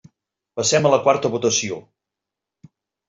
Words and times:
Passem 0.59 0.87
a 0.87 0.91
la 0.93 0.99
quarta 1.07 1.31
votació. 1.35 1.77